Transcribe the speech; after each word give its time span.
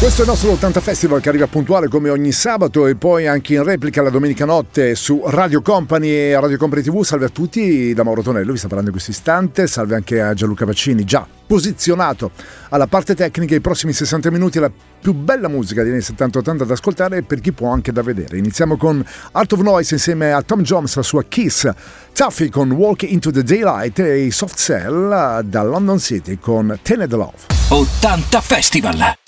Questo 0.00 0.22
è 0.22 0.24
il 0.24 0.30
nostro 0.30 0.52
80 0.52 0.80
Festival 0.80 1.20
che 1.20 1.28
arriva 1.28 1.46
puntuale 1.46 1.86
come 1.86 2.08
ogni 2.08 2.32
sabato 2.32 2.86
e 2.86 2.94
poi 2.94 3.26
anche 3.26 3.52
in 3.52 3.62
replica 3.62 4.00
la 4.00 4.08
domenica 4.08 4.46
notte 4.46 4.94
su 4.94 5.22
Radio 5.26 5.60
Company 5.60 6.08
e 6.08 6.40
Radio 6.40 6.56
Company 6.56 6.80
TV. 6.80 7.02
Salve 7.02 7.26
a 7.26 7.28
tutti, 7.28 7.92
da 7.92 8.02
Mauro 8.02 8.22
Tonello, 8.22 8.50
vi 8.52 8.56
sta 8.56 8.66
parlando 8.66 8.88
in 8.88 8.96
questo 8.96 9.10
istante. 9.10 9.66
Salve 9.66 9.96
anche 9.96 10.22
a 10.22 10.32
Gianluca 10.32 10.64
Vaccini, 10.64 11.04
già 11.04 11.26
posizionato 11.46 12.30
alla 12.70 12.86
parte 12.86 13.14
tecnica. 13.14 13.54
I 13.54 13.60
prossimi 13.60 13.92
60 13.92 14.30
minuti 14.30 14.58
la 14.58 14.70
più 15.00 15.12
bella 15.12 15.48
musica 15.48 15.82
degli 15.82 15.92
anni 15.92 16.00
70-80 16.00 16.64
da 16.64 16.72
ascoltare 16.72 17.18
e 17.18 17.22
per 17.22 17.40
chi 17.40 17.52
può 17.52 17.70
anche 17.70 17.92
da 17.92 18.00
vedere. 18.00 18.38
Iniziamo 18.38 18.78
con 18.78 19.04
Art 19.32 19.52
of 19.52 19.60
Noise 19.60 19.94
insieme 19.96 20.32
a 20.32 20.40
Tom 20.40 20.62
Jones, 20.62 20.96
la 20.96 21.02
sua 21.02 21.24
Kiss, 21.24 21.68
Tuffy 22.14 22.48
con 22.48 22.70
Walk 22.70 23.02
into 23.02 23.30
the 23.30 23.42
Daylight 23.42 23.98
e 23.98 24.20
i 24.20 24.30
Soft 24.30 24.56
Cell 24.56 25.40
da 25.42 25.62
London 25.62 25.98
City 25.98 26.38
con 26.38 26.78
Tened 26.80 27.12
Love. 27.12 27.36
80 27.68 28.40
Festival. 28.40 29.19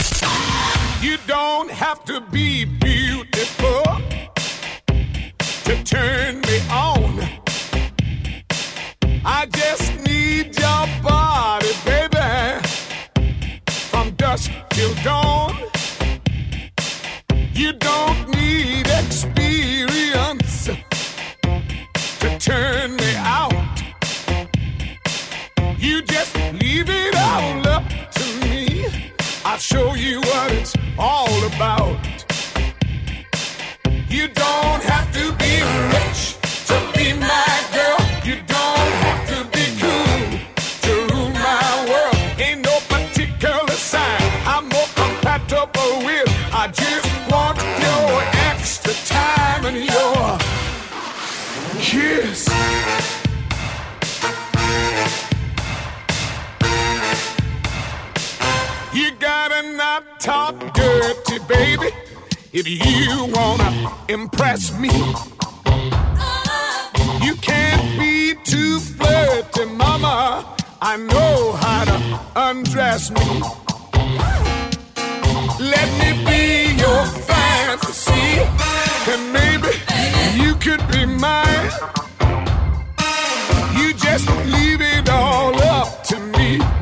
You 1.02 1.18
don't 1.26 1.68
have 1.68 2.04
to 2.04 2.20
be 2.20 2.64
beautiful 2.64 3.82
to 5.64 5.82
turn 5.82 6.40
me 6.42 6.60
on. 6.70 7.20
I 9.24 9.46
just 9.46 9.98
need 10.06 10.56
your 10.56 10.86
body, 11.02 11.72
baby, 11.84 12.60
from 13.90 14.12
dusk 14.12 14.52
till 14.70 14.94
dawn. 15.02 15.56
You 17.52 17.72
don't 17.72 18.28
need 18.28 18.86
experience 18.86 20.66
to 22.20 22.38
turn 22.38 22.94
me 22.94 23.14
out. 23.16 23.52
You 25.78 26.02
just 26.02 26.36
leave 26.60 26.88
it 26.88 27.16
all. 27.16 27.71
I'll 29.44 29.58
show 29.58 29.94
you 29.94 30.20
what 30.20 30.52
it's 30.52 30.74
all 30.98 31.44
about. 31.46 32.21
Talk 60.22 60.54
dirty, 60.72 61.38
baby, 61.48 61.88
if 62.52 62.68
you 62.68 63.26
wanna 63.34 63.92
impress 64.08 64.72
me. 64.78 64.90
You 67.26 67.34
can't 67.36 67.98
be 67.98 68.34
too 68.44 68.78
flirty, 68.78 69.64
mama. 69.64 70.46
I 70.80 70.96
know 70.96 71.52
how 71.64 71.84
to 71.90 71.98
undress 72.36 73.10
me. 73.10 73.42
Let 75.58 75.88
me 76.00 76.10
be 76.24 76.74
your 76.84 77.04
fantasy, 77.26 78.28
and 79.12 79.32
maybe 79.32 79.72
you 80.40 80.54
could 80.54 80.86
be 80.92 81.04
mine. 81.04 81.70
You 83.76 83.92
just 83.94 84.28
leave 84.46 84.80
it 84.80 85.08
all 85.08 85.60
up 85.62 86.04
to 86.04 86.20
me. 86.20 86.81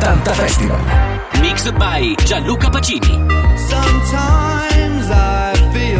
80 0.00 0.34
Festival. 0.34 0.78
Mixed 1.40 1.74
by 1.78 2.14
Gianluca 2.26 2.68
Pacini. 2.68 3.16
Sometimes 3.58 5.10
I 5.10 5.54
feel 5.72 5.95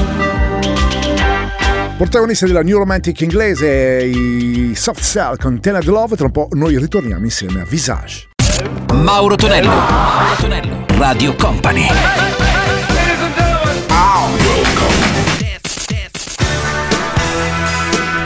Protagonista 1.98 2.46
della 2.46 2.62
New 2.62 2.78
Romantic 2.78 3.22
inglese, 3.22 4.04
i 4.04 4.74
Soft 4.75 5.02
Cell 5.02 5.38
con 5.38 5.60
Tened 5.60 5.86
Love, 5.86 6.16
tra 6.16 6.25
un 6.25 6.32
po' 6.32 6.48
noi 6.52 6.78
ritorniamo 6.78 7.24
insieme 7.24 7.62
a 7.62 7.66
Visage. 7.66 8.30
Mauro 8.94 9.36
Tonello, 9.36 9.70
Mauro 9.70 10.36
Tonello, 10.40 10.86
Radio 10.98 11.36
Company. 11.36 11.88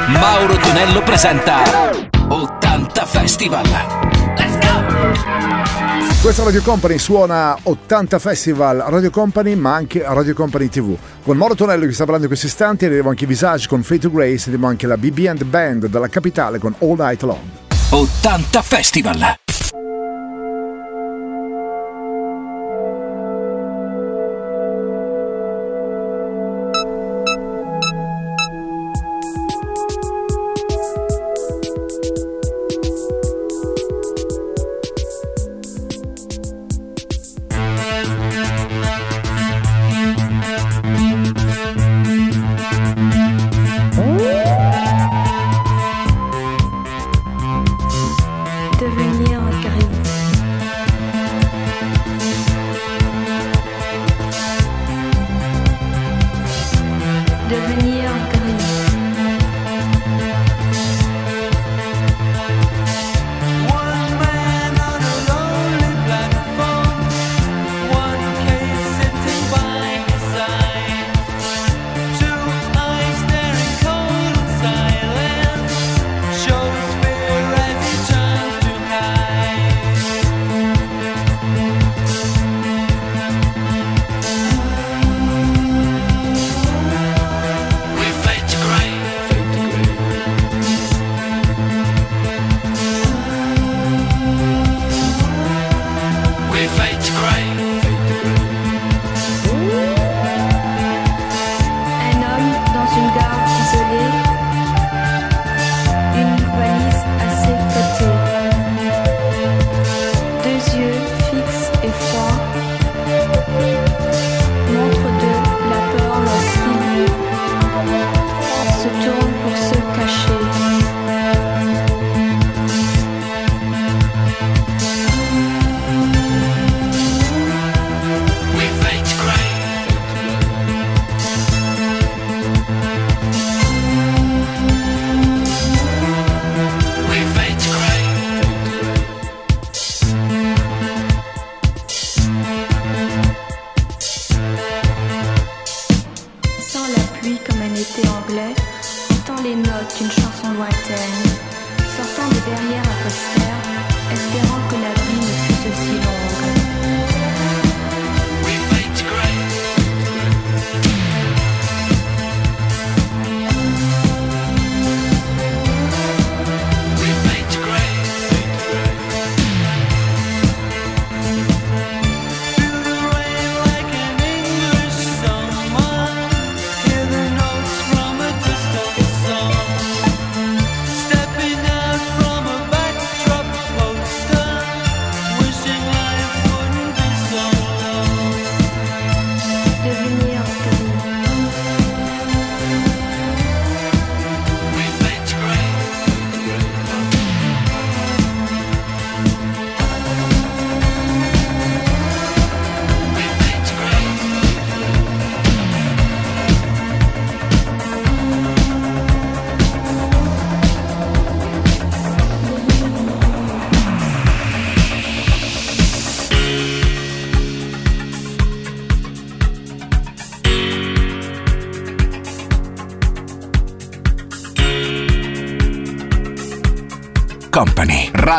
Mauro 0.07 0.57
Tonello 0.57 1.01
presenta 1.03 1.91
80 2.27 3.05
Festival. 3.05 4.08
Questa 6.21 6.43
Radio 6.43 6.61
Company 6.61 6.97
suona 6.97 7.57
80 7.63 8.19
Festival 8.19 8.77
Radio 8.87 9.09
Company 9.09 9.55
ma 9.55 9.73
anche 9.73 10.03
Radio 10.05 10.33
Company 10.33 10.67
TV. 10.67 10.95
Con 11.23 11.37
Moro 11.37 11.55
Tonello 11.55 11.85
che 11.85 11.91
sta 11.93 12.03
parlando 12.03 12.23
in 12.23 12.29
questi 12.29 12.47
istanti 12.47 12.85
arriviamo 12.85 13.09
anche 13.09 13.25
Visage 13.25 13.67
con 13.67 13.83
Fate 13.83 14.01
to 14.01 14.11
Grace, 14.11 14.49
arriviamo 14.49 14.67
anche 14.67 14.85
la 14.85 14.97
BB 14.97 15.25
and 15.27 15.43
Band 15.45 15.87
dalla 15.87 16.07
capitale 16.07 16.59
con 16.59 16.75
All 16.79 16.97
Night 16.97 17.21
Long. 17.23 17.39
80 17.89 18.61
Festival! 18.61 19.48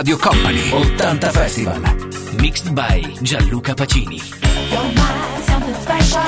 Radio 0.00 0.16
Company. 0.16 0.72
80 0.72 1.28
Festival. 1.28 1.78
Mixed 2.40 2.74
by 2.74 3.02
Gianluca 3.20 3.74
Pacini. 3.74 4.16
You're 4.72 4.92
my 4.96 5.40
something 5.44 5.74
special. 5.74 6.24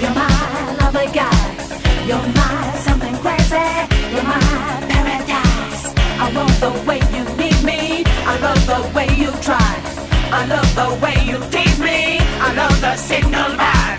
You're 0.00 0.14
my 0.14 0.76
lovely 0.78 1.10
guy. 1.12 2.06
You're 2.06 2.22
my 2.38 2.70
something 2.86 3.16
crazy. 3.24 3.66
You're 4.14 4.22
my 4.22 4.38
paradise. 4.86 5.92
I 6.22 6.30
love 6.38 6.60
the 6.60 6.70
way 6.86 7.00
you 7.16 7.24
need 7.34 7.60
me. 7.64 8.04
I 8.06 8.38
love 8.38 8.64
the 8.64 8.80
way 8.94 9.08
you 9.18 9.32
try. 9.42 9.74
I 10.30 10.46
love 10.46 10.70
the 10.76 10.88
way 11.02 11.16
you 11.26 11.38
tease 11.50 11.80
me. 11.80 12.18
I 12.38 12.54
love 12.54 12.80
the 12.80 12.94
signal 12.94 13.50
vibes. 13.58 13.95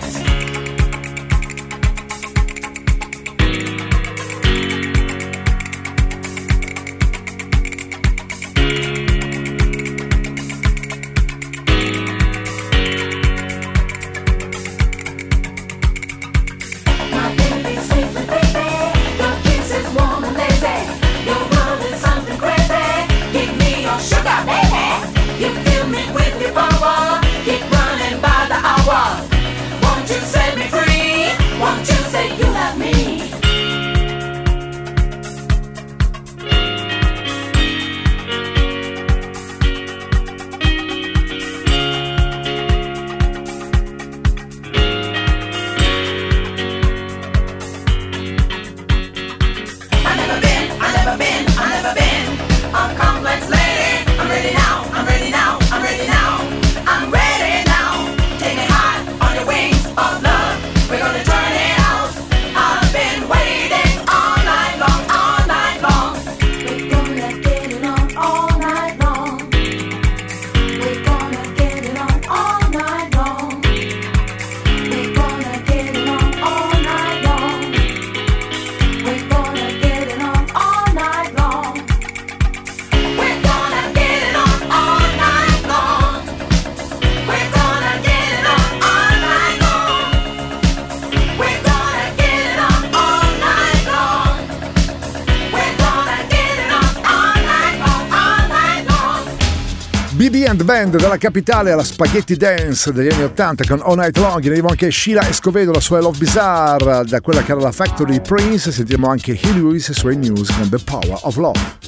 And 100.58 100.64
Band 100.64 100.96
dalla 100.96 101.16
capitale 101.16 101.72
alla 101.72 101.84
Spaghetti 101.84 102.36
Dance 102.36 102.92
degli 102.92 103.08
anni 103.08 103.24
80 103.24 103.64
con 103.66 103.80
All 103.82 103.96
Night 103.96 104.16
Long. 104.16 104.42
In 104.44 104.50
arrivo 104.50 104.68
anche 104.68 104.90
Sheila 104.90 105.28
Escovedo, 105.28 105.72
la 105.72 105.80
sua 105.80 106.00
Love 106.00 106.18
Bizarre, 106.18 107.04
da 107.04 107.20
quella 107.20 107.42
che 107.42 107.52
era 107.52 107.60
la 107.60 107.72
Factory 107.72 108.20
Prince. 108.20 108.72
Sentiamo 108.72 109.08
anche 109.08 109.32
Hilly 109.32 109.60
Lewis 109.60 109.88
e 109.90 109.94
suoi 109.94 110.16
news 110.16 110.50
con 110.50 110.68
The 110.68 110.78
Power 110.78 111.18
of 111.22 111.36
Love. 111.36 111.87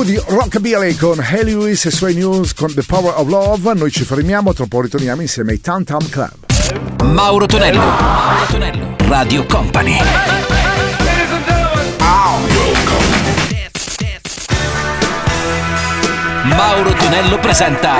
po' 0.00 0.04
di 0.04 0.20
rockabilly 0.28 0.94
con 0.96 1.20
Hey 1.20 1.44
Lewis 1.44 1.84
e 1.84 1.90
Sway 1.90 2.14
News 2.14 2.54
con 2.54 2.72
The 2.72 2.82
Power 2.82 3.12
of 3.16 3.28
Love. 3.28 3.74
Noi 3.74 3.90
ci 3.90 4.04
fermiamo, 4.04 4.54
tra 4.54 4.64
poco 4.66 4.84
ritorniamo 4.84 5.20
insieme 5.20 5.52
ai 5.52 5.60
Tam 5.60 5.84
Tam 5.84 6.08
Club. 6.08 6.32
Mauro 7.04 7.44
Tonello, 7.44 7.80
Mauro 7.80 8.46
Tonello, 8.48 8.96
Radio 9.08 9.44
Company. 9.44 9.98
Mauro 16.44 16.92
Tonello 16.92 17.38
presenta 17.38 17.98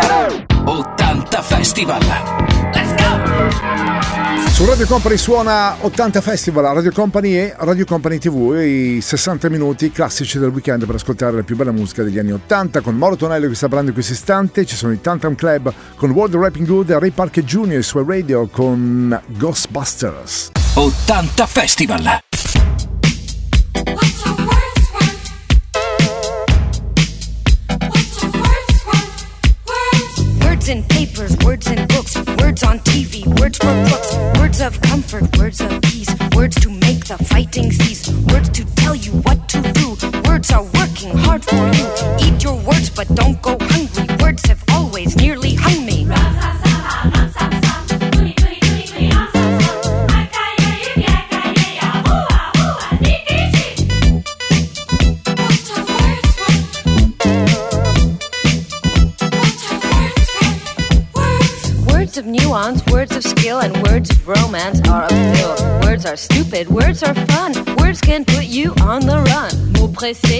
80 0.65 1.43
Festival. 1.43 2.01
Let's 2.73 2.95
go! 2.95 4.00
Su 4.61 4.67
Radio 4.67 4.87
Company 4.87 5.17
suona 5.17 5.75
80 5.81 6.21
Festival, 6.21 6.75
Radio 6.75 6.93
Company 6.93 7.33
e 7.33 7.55
Radio 7.61 7.87
Company 7.87 8.19
TV, 8.19 8.55
i 8.61 9.01
60 9.01 9.49
minuti 9.49 9.91
classici 9.91 10.39
del 10.39 10.51
weekend 10.51 10.85
per 10.85 10.97
ascoltare 10.97 11.37
la 11.37 11.43
più 11.43 11.57
bella 11.57 11.73
musica 11.73 12.03
degli 12.03 12.19
anni 12.19 12.33
80 12.33 12.83
con 12.83 12.95
Moro 12.95 13.17
Tonello 13.17 13.49
che 13.49 13.55
sta 13.55 13.69
parlando 13.69 13.89
in 13.89 13.95
questo 13.95 14.13
istante, 14.13 14.67
ci 14.67 14.77
sono 14.77 14.93
i 14.93 15.01
Tantam 15.01 15.35
Club 15.35 15.73
con 15.97 16.11
World 16.11 16.35
Rapping 16.35 16.67
Good, 16.67 16.91
e 16.91 16.99
Ray 16.99 17.11
Parker 17.11 17.43
Jr. 17.43 17.83
su 17.83 18.05
Radio 18.05 18.49
con 18.49 19.19
Ghostbusters. 19.29 20.51
80 20.75 21.47
Festival! 21.47 22.30
in 30.71 30.85
papers, 30.85 31.37
words 31.39 31.69
in 31.69 31.85
books, 31.89 32.17
words 32.39 32.63
on 32.63 32.79
TV, 32.81 33.27
words 33.41 33.59
for 33.59 33.75
books, 33.91 34.39
words 34.39 34.61
of 34.61 34.81
comfort, 34.83 35.25
words 35.37 35.61
of 35.61 35.83
peace, 35.83 36.09
words 36.37 36.55
to 36.61 36.71
make 36.71 37.05
the 37.07 37.19
fighting 37.25 37.73
cease, 37.73 38.09
words 38.33 38.49
to 38.51 38.65
tell 38.77 38.95
you 38.95 39.11
what. 39.23 39.30
stupid. 66.51 66.69
Words 66.69 67.03
are 67.03 67.15
fun. 67.15 67.53
Words 67.77 68.01
can 68.01 68.25
put 68.25 68.45
you 68.45 68.75
on 68.83 69.01
the 69.01 69.19
run. 69.23 69.71
Pressé 70.01 70.40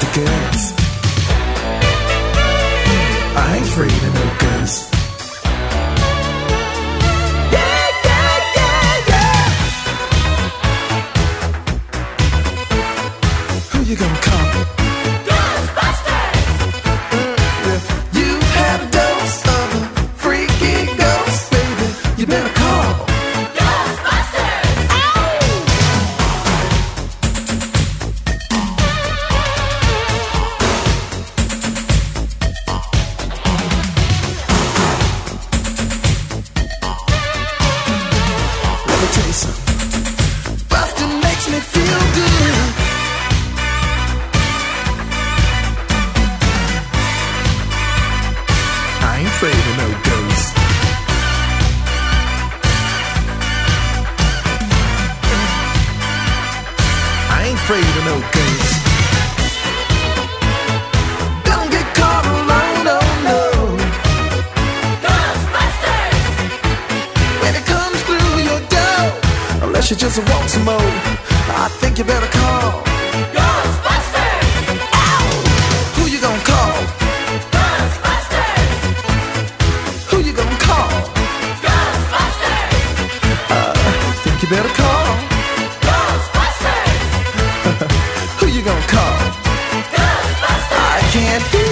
the 0.00 0.06
goods. 0.14 0.72
I 3.36 3.56
ain't 3.56 3.66
afraid 3.66 3.92
of 3.92 4.14
no 4.14 4.26
goods. 4.38 4.90
You 13.90 13.96
gonna 13.96 14.29
better 84.50 84.68
call 84.74 85.06
Ghostbusters. 85.86 86.98
Who 88.42 88.46
you 88.48 88.62
gonna 88.62 88.86
call? 88.88 89.16
Ghostbusters. 89.94 90.98
I 90.98 91.00
can't 91.12 91.42
hear 91.54 91.70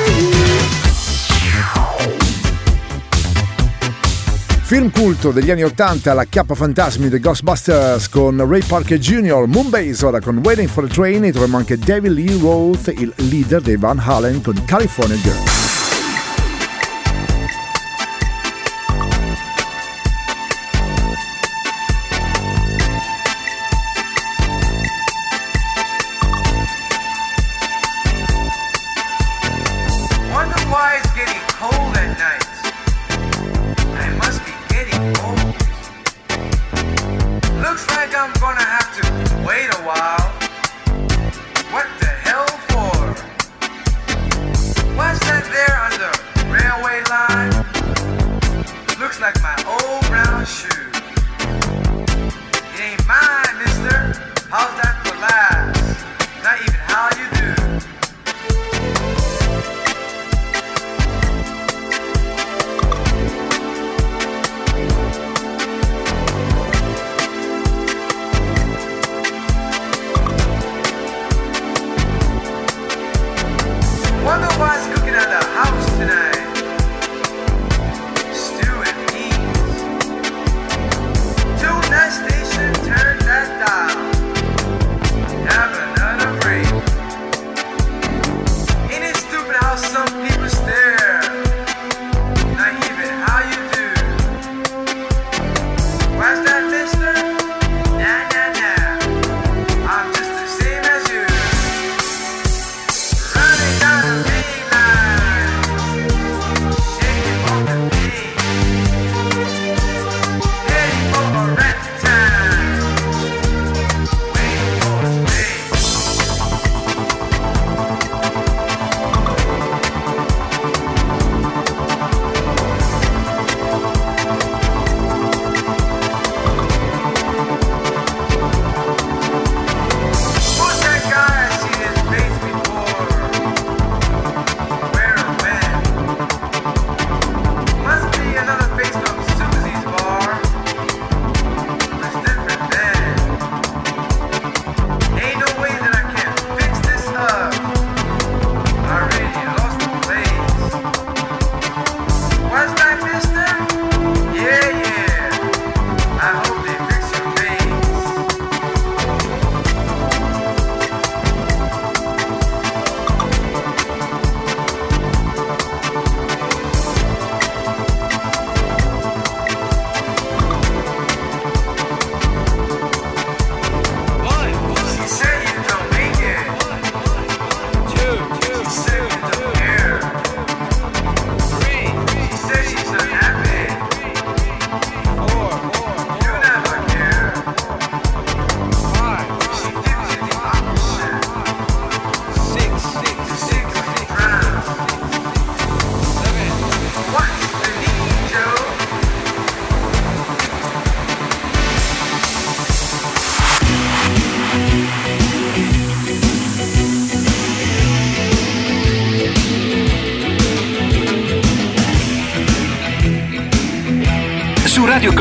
Film 4.62 4.90
culto 4.90 5.32
degli 5.32 5.50
anni 5.50 5.62
80, 5.64 6.12
la 6.12 6.24
chiappa 6.24 6.54
Fantasmi 6.54 7.08
The 7.08 7.18
Ghostbusters 7.20 8.08
con 8.10 8.46
Ray 8.46 8.62
Parker 8.62 8.98
Jr., 8.98 9.46
Moonbase 9.46 10.04
ora 10.04 10.20
con 10.20 10.42
Waiting 10.44 10.68
for 10.68 10.84
a 10.84 10.88
Train 10.88 11.24
e 11.24 11.32
troviamo 11.32 11.56
anche 11.56 11.78
David 11.78 12.12
Lee 12.12 12.38
Roth, 12.38 12.92
il 12.94 13.10
leader 13.16 13.62
dei 13.62 13.76
Van 13.76 13.98
Halen 13.98 14.42
con 14.42 14.62
California 14.66 15.16
Girls. 15.16 15.67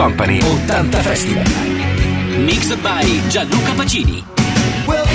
Company 0.08 0.38
80 0.38 1.04
Festival. 1.04 1.44
Mixed 2.46 2.82
by 2.82 3.04
Gianluca 3.30 3.74
Pacini. 3.76 4.24
Well, 4.88 5.06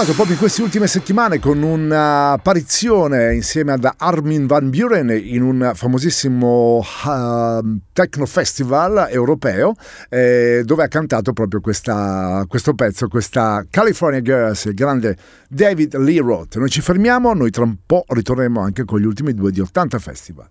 tornato 0.00 0.14
proprio 0.14 0.34
in 0.34 0.40
queste 0.40 0.62
ultime 0.62 0.86
settimane 0.86 1.38
con 1.38 1.62
un'apparizione 1.62 3.34
insieme 3.34 3.72
ad 3.72 3.88
Armin 3.98 4.46
Van 4.46 4.70
Buren 4.70 5.10
in 5.10 5.42
un 5.42 5.72
famosissimo 5.74 6.78
uh, 6.78 7.78
techno 7.92 8.24
festival 8.24 9.08
europeo 9.10 9.74
eh, 10.08 10.62
dove 10.64 10.84
ha 10.84 10.88
cantato 10.88 11.32
proprio 11.32 11.60
questa- 11.60 12.44
questo 12.48 12.74
pezzo, 12.74 13.08
questa 13.08 13.64
California 13.68 14.22
Girls, 14.22 14.64
il 14.66 14.74
grande 14.74 15.16
David 15.48 15.96
Lee 15.96 16.20
Roth. 16.20 16.56
Noi 16.56 16.70
ci 16.70 16.80
fermiamo, 16.80 17.34
noi 17.34 17.50
tra 17.50 17.64
un 17.64 17.76
po' 17.84 18.04
ritorneremo 18.06 18.60
anche 18.60 18.84
con 18.84 19.00
gli 19.00 19.04
ultimi 19.06 19.34
due 19.34 19.50
di 19.50 19.60
80 19.60 19.98
Festival. 19.98 20.48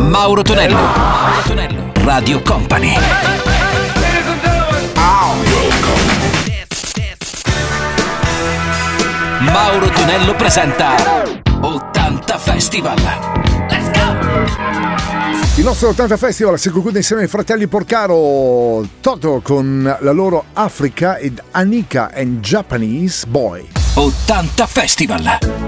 Mauro 0.00 0.42
Tonello. 0.42 0.76
Mauro 0.76 1.42
Tonello. 1.46 1.92
Radio 2.04 2.40
Company. 2.42 3.47
Mauro 9.52 9.88
Tonello 9.90 10.34
presenta 10.34 10.94
80 11.60 12.38
Festival. 12.38 12.98
Il 15.56 15.64
nostro 15.64 15.88
80 15.88 16.16
Festival 16.16 16.58
si 16.58 16.70
conclude 16.70 16.98
insieme 16.98 17.22
ai 17.22 17.28
fratelli 17.28 17.66
Porcaro 17.66 18.86
Toto 19.00 19.40
con 19.42 19.96
la 20.00 20.12
loro 20.12 20.44
Africa 20.52 21.16
ed 21.16 21.42
Anika 21.50 22.10
and 22.14 22.40
Japanese 22.40 23.26
Boy. 23.26 23.66
80 23.94 24.66
Festival. 24.66 25.67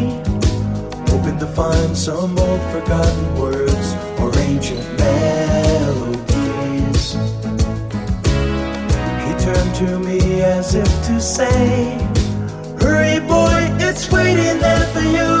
hoping 1.11 1.37
to 1.37 1.47
find 1.47 1.97
some 1.97 2.39
old 2.39 2.61
forgotten 2.71 3.35
words 3.35 3.87
or 4.21 4.31
ancient 4.39 4.87
melodies. 4.97 6.23
He 9.25 9.31
turned 9.45 9.75
to 9.75 9.99
me 9.99 10.41
as 10.41 10.73
if 10.73 10.91
to 11.07 11.19
say, 11.19 11.97
Hurry, 12.79 13.19
boy, 13.27 13.59
it's 13.87 14.09
waiting 14.09 14.59
there 14.59 14.87
for 14.93 15.01
you. 15.01 15.40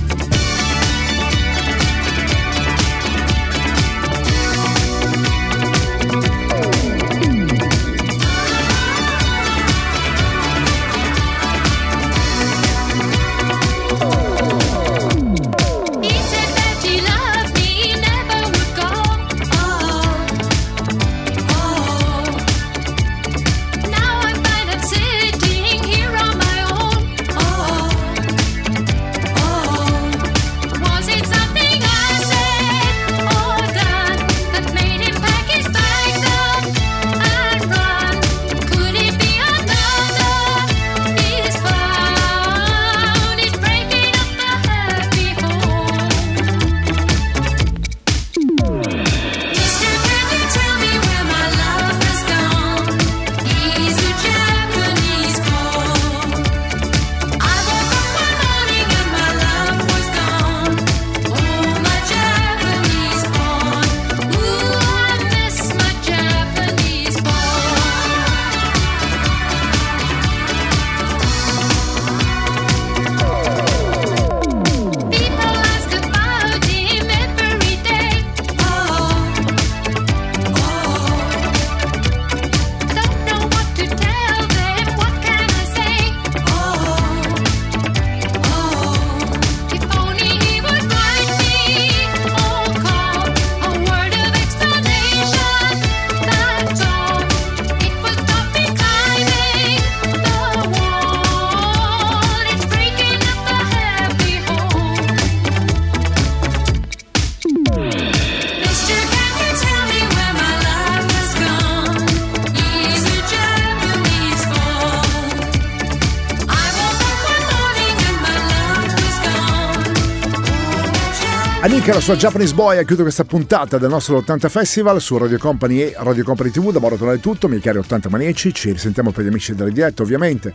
Anika, 121.81 121.97
la 121.97 122.03
sua 122.03 122.15
Japanese 122.15 122.53
Boy, 122.53 122.77
ha 122.77 122.83
chiuso 122.83 123.01
questa 123.01 123.23
puntata 123.23 123.79
del 123.79 123.89
nostro 123.89 124.17
80 124.17 124.49
Festival 124.49 125.01
su 125.01 125.17
Radio 125.17 125.39
Company 125.39 125.79
e 125.79 125.95
Radio 125.97 126.23
Company 126.23 126.51
TV. 126.51 126.71
Da 126.71 126.79
Mauro 126.79 126.95
Tonale 126.95 127.17
è 127.17 127.19
tutto, 127.19 127.47
miei 127.47 127.59
cari 127.59 127.79
80 127.79 128.07
manieci. 128.07 128.53
Ci 128.53 128.71
risentiamo 128.71 129.09
per 129.09 129.23
gli 129.23 129.29
amici 129.29 129.55
della 129.55 129.71
diretta, 129.71 130.03
ovviamente. 130.03 130.53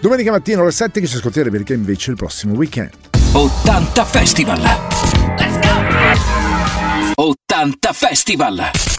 Domenica 0.00 0.30
mattina 0.30 0.62
alle 0.62 0.70
7 0.70 0.98
che 0.98 1.06
ci 1.06 1.16
ascolterete 1.16 1.54
perché 1.54 1.74
invece 1.74 2.12
il 2.12 2.16
prossimo 2.16 2.54
weekend. 2.54 2.92
80 3.32 4.04
Festival. 4.06 4.60
Let's 5.36 5.58
go! 7.16 7.22
80 7.22 7.92
Festival. 7.92 8.92